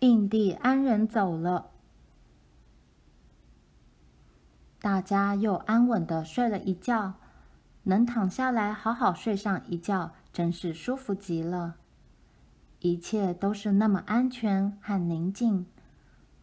[0.00, 1.72] 印第安人走了，
[4.80, 7.14] 大家又安稳地睡了一觉。
[7.82, 11.76] 能躺下来好好睡上一觉，真是舒服极了。
[12.78, 15.66] 一切都是那么安全和宁静，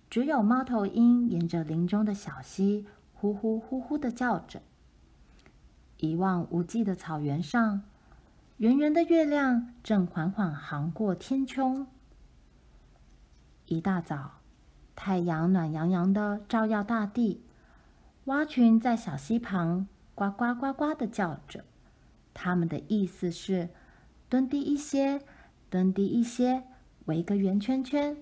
[0.08, 4.62] 只有猫头鹰沿着林中的小溪呼呼呼呼地叫着。
[5.98, 7.82] 一望无际的草原上，
[8.58, 11.88] 圆圆的月亮正缓缓航过天空。
[13.68, 14.40] 一大早，
[14.96, 17.44] 太阳暖洋洋的照耀大地，
[18.26, 21.66] 蛙群在小溪旁呱呱呱呱的叫着。
[22.34, 23.68] 它们的意思是：
[24.30, 25.22] 蹲低一些，
[25.70, 26.64] 蹲低一些，
[27.08, 28.16] 围个圆圈圈。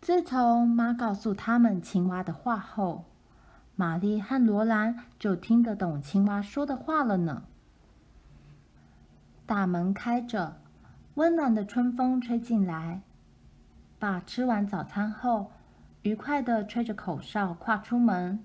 [0.00, 3.06] 自从妈告诉他们青蛙的话后，
[3.74, 7.42] 玛丽和罗兰就听得懂青蛙说的话了呢。
[9.46, 10.60] 大门开着，
[11.14, 13.02] 温暖的春风吹进来。
[14.04, 15.50] 爸吃完早餐后，
[16.02, 18.44] 愉快地吹着口哨跨出门。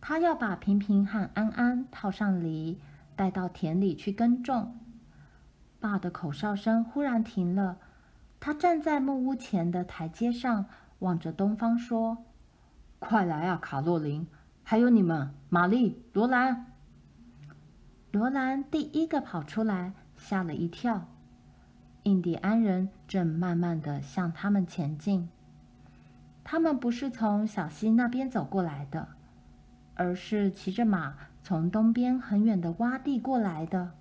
[0.00, 2.80] 他要把平平和安安套上犁，
[3.14, 4.74] 带到田里去耕种。
[5.78, 7.76] 爸的口哨声忽然停了，
[8.40, 10.64] 他站在木屋前的台阶上，
[11.00, 12.24] 望着东方说
[12.98, 14.26] ：“快来啊，卡洛琳，
[14.62, 16.72] 还有你们，玛丽、罗兰。”
[18.10, 21.08] 罗兰第一个跑出来，吓了一跳。
[22.04, 25.28] 印第安人正慢慢地向他们前进。
[26.44, 29.08] 他们不是从小溪那边走过来的，
[29.94, 33.92] 而是骑着马从东边很远的洼地过来的。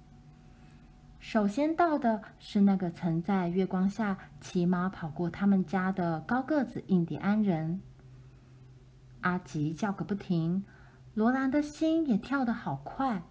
[1.19, 7.79] 首先到的是那个曾在月光下骑马跑过他们家的高个子印第安人。
[9.21, 10.65] 阿吉叫个不停，
[11.13, 13.21] 罗兰的心也跳得好快。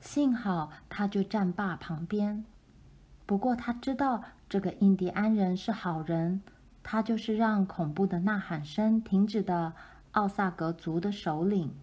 [0.00, 2.46] 幸好他就站坝旁边。
[3.26, 6.42] 不过他知道这个印第安人是好人，
[6.82, 9.72] 他就是让恐怖的呐喊声停止的
[10.12, 11.74] 奥萨格族的首领。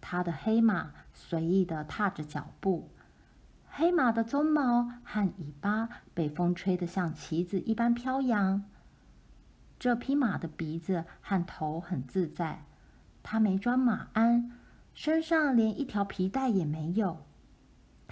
[0.00, 2.88] 他的黑马随意地踏着脚步。
[3.74, 8.64] 黑马的鬃毛和尾巴被风吹得像旗子一般飘扬。
[9.78, 12.64] 这匹马的鼻子和头很自在，
[13.22, 14.52] 它没装马鞍，
[14.92, 17.24] 身上连一条皮带也没有。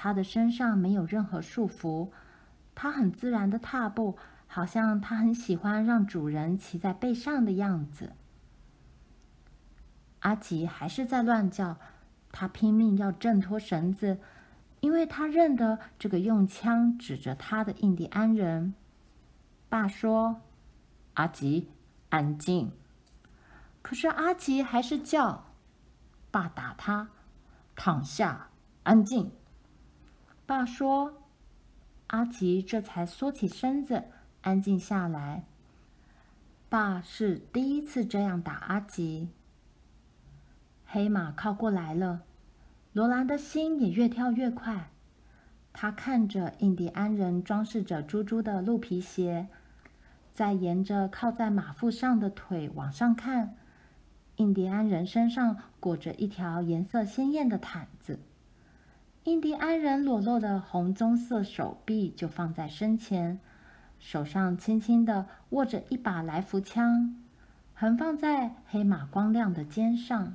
[0.03, 2.09] 它的身上没有任何束缚，
[2.75, 4.17] 它很自然的踏步，
[4.47, 8.15] 好像它很喜欢让主人骑在背上的样子。
[10.21, 11.77] 阿吉还是在乱叫，
[12.33, 14.19] 他拼命要挣脱绳子。
[14.81, 18.73] 因为他认得这个用枪指着他的印第安人，
[19.69, 20.41] 爸说
[21.13, 21.69] ：“阿吉，
[22.09, 22.73] 安静。”
[23.83, 25.45] 可是阿吉还是叫。
[26.31, 27.11] 爸打他，
[27.77, 28.49] 躺下，
[28.85, 29.31] 安静。
[30.51, 31.15] 爸说
[32.11, 34.07] ：“阿吉这才缩起身子，
[34.41, 35.45] 安静下来。”
[36.69, 39.29] 爸是第一次这样打阿吉。
[40.85, 42.23] 黑马靠过来了。
[42.93, 44.91] 罗兰的心也越跳越快，
[45.73, 49.47] 他看着印第安人装饰着珠珠的鹿皮鞋，
[50.33, 53.55] 再沿着靠在马腹上的腿往上看，
[54.35, 58.19] 印第安人身上裹着一条颜色鲜艳的毯子，
[59.31, 63.39] 印第安人裸露的红棕色手臂就放在身前，
[64.01, 67.15] 手上轻轻地握着一把来福枪，
[67.73, 70.35] 横放在黑马光亮的肩上。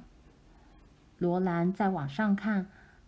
[1.17, 2.67] 罗兰再往上看，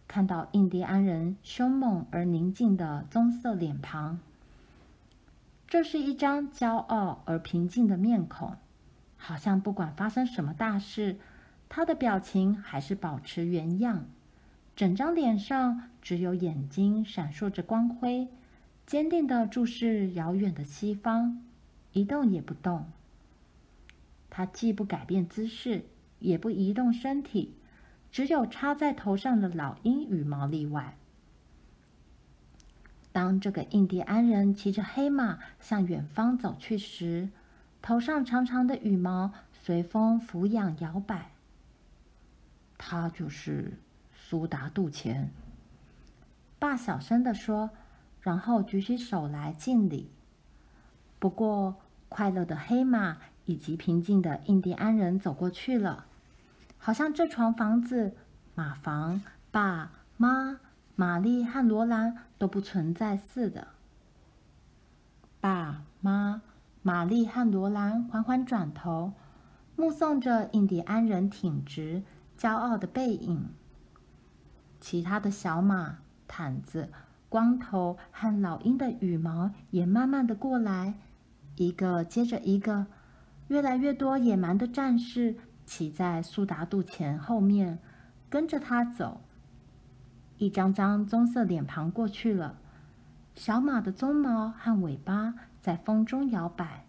[0.09, 4.19] 看到印第安人凶猛而宁静的棕色脸庞。
[5.69, 8.57] 这是一张骄傲而平静的面孔，
[9.15, 11.17] 好像不管发生什么大事，
[11.69, 14.03] 他的表情还是保持原样。
[14.77, 18.27] 整张脸上只有眼睛闪烁着光辉，
[18.85, 21.43] 坚定地注视遥远的西方，
[21.93, 22.85] 一动也不动。
[24.29, 25.85] 他既不改变姿势，
[26.19, 27.55] 也不移动身体。
[28.11, 30.95] 只有插在头上的老鹰羽毛例外。
[33.11, 37.29] 当这个印第安人骑着黑马向远方走去时，
[37.81, 41.31] 头上长长的羽毛随风俯仰摇摆。
[42.77, 43.73] 他就是
[44.29, 45.31] 苏达杜前。
[46.59, 47.69] 爸小声地说，
[48.19, 50.11] 然后举起手来敬礼。
[51.17, 51.77] 不过，
[52.09, 56.07] 快乐的黑马以及平静的印第安人走过去了。
[56.77, 58.17] 好像这幢房子、
[58.53, 60.59] 马房、爸妈、
[60.97, 63.69] 玛丽和罗兰都不存在似的。
[65.39, 66.41] 爸妈、
[66.81, 69.13] 玛丽和罗兰缓缓转头，
[69.77, 72.03] 目送着印第安人挺直、
[72.37, 73.47] 骄傲的背影。
[74.89, 75.97] 其他的小马、
[76.29, 76.89] 毯子、
[77.27, 80.93] 光头和老鹰的羽毛也慢慢的过来，
[81.57, 82.87] 一个接着一个，
[83.49, 85.35] 越来越多野蛮的战士
[85.65, 87.79] 骑在苏达度前后面，
[88.29, 89.19] 跟着他走。
[90.37, 92.55] 一张张棕色脸庞过去了，
[93.35, 96.85] 小马的鬃毛和尾巴在风中摇摆，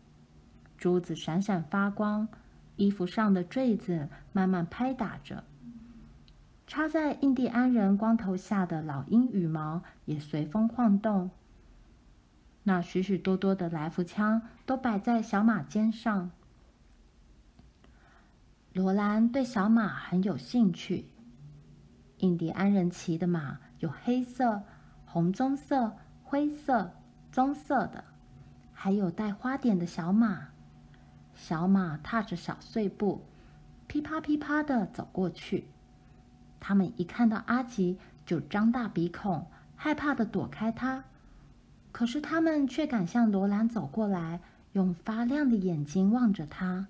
[0.76, 2.28] 珠子闪闪发光，
[2.76, 5.42] 衣服上的坠子慢慢拍打着。
[6.68, 11.30] 插在印第安人光头下的老鹰羽毛也随风晃动。
[12.64, 16.30] 那许许多多的来福枪都摆在小马肩上。
[18.74, 21.06] 罗兰对小马很有兴趣。
[22.18, 24.62] 印第安人骑的马有黑色、
[25.06, 26.92] 红棕色、灰色、
[27.32, 28.04] 棕色的，
[28.74, 30.48] 还有带花点的小马。
[31.34, 33.24] 小马踏着小碎步，
[33.86, 35.66] 噼啪噼啪的走过去。
[36.60, 39.46] 他们一看到阿吉，就张大鼻孔，
[39.76, 41.04] 害怕的躲开他。
[41.92, 44.40] 可是他们却敢向罗兰走过来，
[44.72, 46.86] 用发亮的眼睛望着他。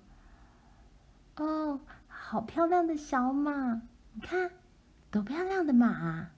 [1.37, 3.81] 哦，好漂亮的小马！
[4.13, 4.51] 你看，
[5.09, 6.31] 多漂亮的马啊！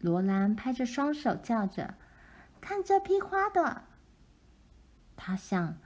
[0.00, 1.94] 罗兰拍着双手叫着
[2.60, 3.82] ：“看这匹花的！”
[5.16, 5.76] 他想，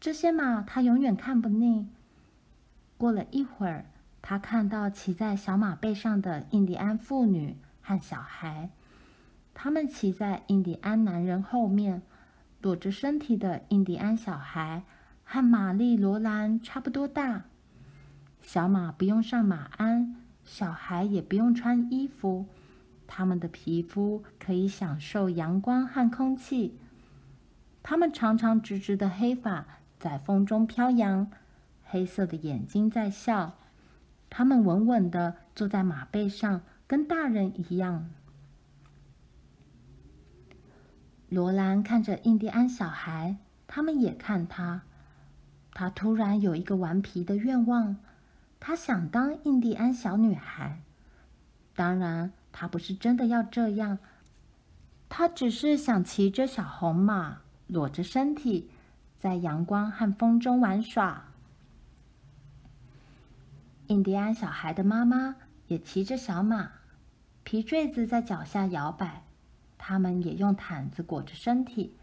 [0.00, 1.88] 这些马他永远看不腻。
[2.98, 3.86] 过了一会儿。
[4.26, 8.70] 他看到骑在小马背上的印第安妇女和小孩，
[9.52, 12.00] 他们骑在印第安男人后面，
[12.62, 14.84] 裸着身体的印第安小孩
[15.24, 17.44] 和玛丽·罗兰差不多大。
[18.40, 22.46] 小马不用上马鞍，小孩也不用穿衣服，
[23.06, 26.78] 他们的皮肤可以享受阳光和空气。
[27.82, 29.66] 他们长长直直的黑发
[29.98, 31.30] 在风中飘扬，
[31.82, 33.58] 黑色的眼睛在笑。
[34.36, 38.10] 他们稳稳地坐在马背上，跟大人一样。
[41.28, 43.36] 罗兰看着印第安小孩，
[43.68, 44.82] 他们也看他。
[45.72, 47.94] 他突然有一个顽皮的愿望，
[48.58, 50.80] 他想当印第安小女孩。
[51.76, 54.00] 当然，他不是真的要这样，
[55.08, 57.38] 他只是想骑着小红马，
[57.68, 58.68] 裸着身体，
[59.16, 61.26] 在阳光和风中玩耍。
[63.88, 65.36] 印第安小孩的妈妈
[65.66, 66.70] 也骑着小马，
[67.42, 69.22] 皮坠子在脚下摇摆。
[69.76, 71.94] 他们也用毯子裹着身体，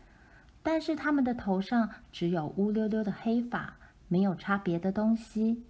[0.62, 3.74] 但是他们的头上只有乌溜溜的黑发，
[4.08, 5.64] 没有插别的东西。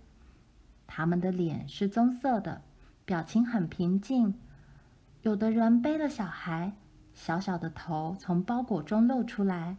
[0.85, 2.61] 他们的脸是棕色的，
[3.05, 4.37] 表情很平静。
[5.21, 6.73] 有的人背了小孩，
[7.13, 9.77] 小小的头从包裹中露出来。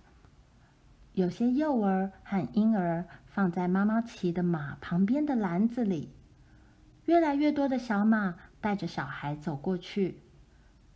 [1.12, 6.08] 有些幼儿和婴儿放在妈妈骑的马旁边的篮子里。
[7.12, 10.22] 越来越多的小马带着小孩走过去，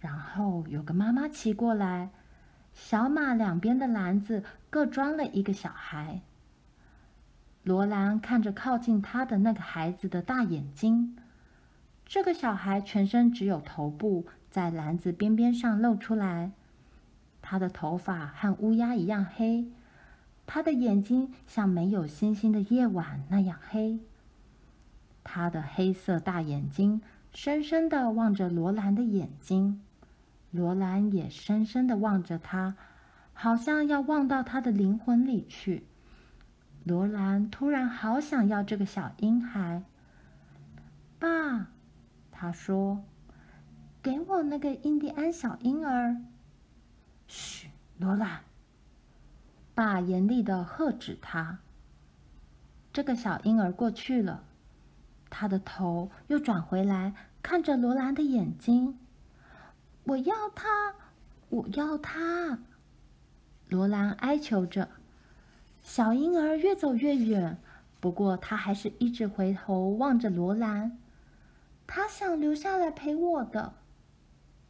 [0.01, 2.09] 然后有个妈妈骑过来，
[2.73, 6.23] 小马两边的篮子各装了一个小孩。
[7.65, 11.19] 罗兰看着靠近他的那个孩子的大眼睛，
[12.07, 16.53] 这个小孩全身只有头部在篮子边边上露出来，
[17.43, 19.71] 他的头发和乌鸦一样黑，
[20.47, 24.01] 他的眼睛像没有星星的夜晚那样黑。
[25.29, 29.83] 他的黑色大眼睛深深的望着罗兰的眼睛，
[30.53, 32.77] 罗兰也深深的望着他，
[33.35, 35.85] 好像要望到他的灵魂里去。
[36.85, 39.83] 罗兰突然好想要这个小婴孩。
[41.19, 41.67] 爸，
[42.31, 43.03] 他说
[44.01, 46.23] ：“给我那个印第安小婴儿。”
[47.27, 48.43] 嘘，罗兰，
[49.75, 51.59] 爸严厉的喝止他。
[52.93, 54.45] 这个小婴儿过去了。
[55.29, 58.99] 他的头又转回来，看着罗兰的眼睛。
[60.05, 60.95] 我要他，
[61.49, 62.59] 我要他！
[63.69, 64.89] 罗兰哀求着。
[65.83, 67.59] 小婴儿越走越远，
[68.01, 70.99] 不过他还是一直回头望着罗兰。
[71.87, 73.75] 他想留下来陪我的。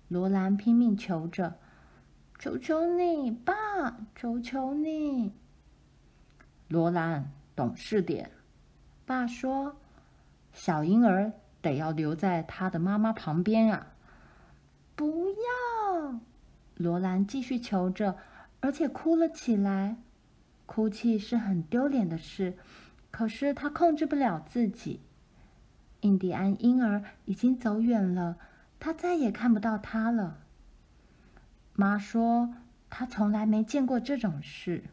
[0.08, 1.58] 罗兰拼命求着
[2.38, 3.54] ：“求求你，爸，
[4.14, 5.32] 求求你！”
[6.68, 8.30] 罗兰，懂事点。
[9.04, 9.76] 爸说。
[10.56, 13.88] 小婴儿得要留在他的妈妈旁边啊！
[14.96, 16.18] 不要！
[16.76, 18.16] 罗兰继续求着，
[18.60, 19.98] 而且哭了起来。
[20.64, 22.56] 哭泣是很丢脸的事，
[23.10, 25.02] 可是他控制不了自己。
[26.00, 28.38] 印第安婴儿已经走远了，
[28.80, 30.38] 他再也看不到他了。
[31.74, 32.54] 妈说，
[32.88, 34.84] 他从来没见过这种事。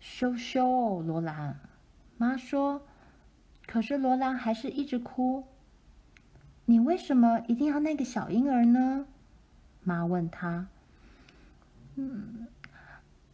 [0.00, 1.60] 羞羞，罗兰，
[2.16, 2.87] 妈说。
[3.70, 5.44] 可是罗兰还是一直哭。
[6.64, 9.06] 你为什么一定要那个小婴儿呢？
[9.84, 10.66] 妈问他。
[11.96, 12.46] 嗯，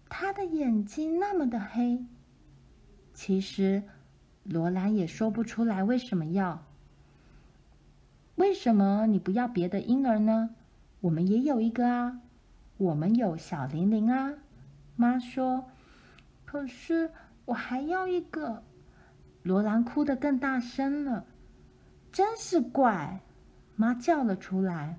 [0.08, 2.04] 他的眼睛那么的黑。
[3.12, 3.84] 其实
[4.42, 6.64] 罗兰也说不出来为什么要。
[8.34, 10.50] 为什么你不要别的婴儿呢？
[11.00, 12.20] 我们也有一个啊，
[12.76, 14.34] 我们有小玲玲啊。
[14.96, 15.66] 妈说
[16.44, 17.12] ：“可是
[17.44, 18.64] 我还要一个。”
[19.44, 21.26] 罗兰哭得更大声了，
[22.10, 23.20] 真是怪！
[23.76, 24.98] 妈叫了出来。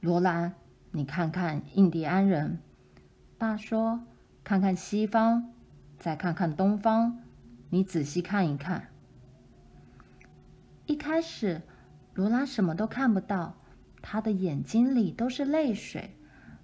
[0.00, 0.52] 罗兰，
[0.90, 2.58] 你看看印第安人。
[3.38, 4.02] 爸说
[4.44, 5.54] ：“看看西方，
[5.98, 7.16] 再看看东方，
[7.70, 8.88] 你仔细看一看。”
[10.84, 11.62] 一开始，
[12.12, 13.54] 罗兰什么都看不到，
[14.02, 16.14] 他的眼睛里都是泪水，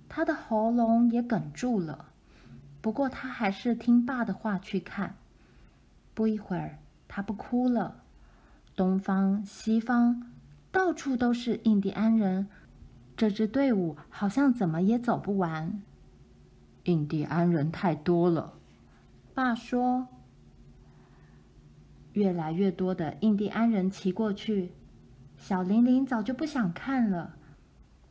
[0.06, 2.08] 他的喉咙也哽住了。
[2.82, 5.16] 不过，他还是听爸的话去看。
[6.14, 6.78] 不一会儿，
[7.08, 8.02] 他不哭了。
[8.74, 10.30] 东方、西方，
[10.70, 12.48] 到处都是印第安人。
[13.16, 15.82] 这支队伍好像怎么也走不完。
[16.84, 18.54] 印第安人太多了，
[19.34, 20.08] 爸说。
[22.14, 24.72] 越来越多的印第安人骑过去，
[25.38, 27.36] 小玲玲早就不想看了。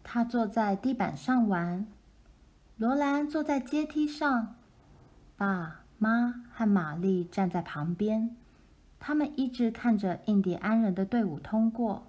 [0.04, 1.86] 她坐在地板上玩，
[2.78, 4.56] 罗兰坐在阶梯上，
[5.38, 5.81] 爸。
[6.04, 8.36] 妈和玛丽站在旁边，
[9.00, 12.08] 他们一直看着印第安人的队伍通过。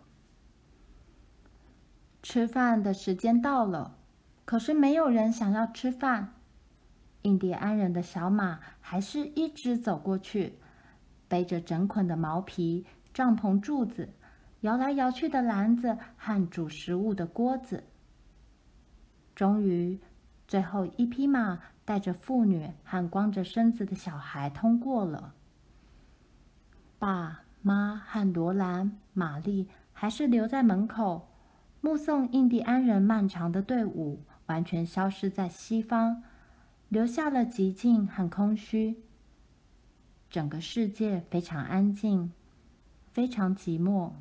[2.23, 3.99] 吃饭的时间到了，
[4.47, 6.33] 可是没有人想要吃饭。
[7.21, 10.55] 印第安人的小马还是一直走过去，
[11.29, 14.09] 背着整捆的毛皮、帐篷柱子、
[14.63, 17.85] 摇来摇去的篮子和煮食物的锅子。
[19.35, 20.01] 终于，
[20.49, 21.61] 最后一匹马。
[21.85, 25.35] 带着妇女和光着身子的小孩通过了。
[26.99, 31.29] 爸妈和罗兰、玛丽还是留在门口，
[31.81, 36.23] 目送印第安人漫长的队伍完全消失在西方，
[36.89, 39.03] 留下了寂静和空虚。
[40.31, 42.33] 整个世界非常安静，
[43.13, 44.13] 非常寂寞。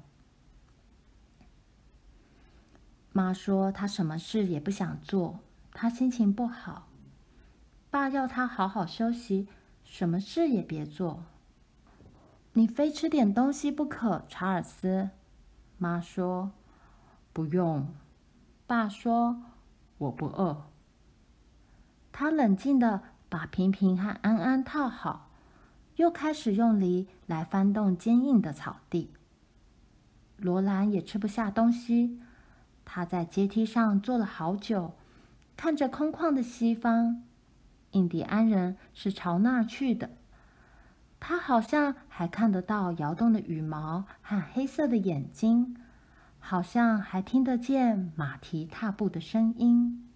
[3.14, 5.40] 妈说她什么事也不想做，
[5.74, 6.88] 她心情不好。
[7.92, 9.50] 爸要他好好休息，
[9.84, 11.26] 什么事也别做。
[12.54, 15.10] 你非吃点东西不可，查尔斯。
[15.78, 16.52] 妈说
[17.34, 17.90] ：“不用。”
[18.66, 19.44] 爸说
[20.00, 20.68] ：“我不饿。”
[22.14, 25.30] 他冷静地把平平和安安套好，
[25.98, 29.12] 又开始用力来翻动坚硬的草地。
[30.38, 32.22] 罗兰也吃不下东西，
[32.86, 34.94] 他在阶梯上坐了好久，
[35.58, 37.24] 看着空旷的西方。
[37.92, 40.10] 印第安人是朝那儿去的，
[41.20, 45.76] 他好像还看得到摇动的羽毛和黑色的眼睛，
[46.40, 50.08] 好像还听得见马蹄踏步的声音。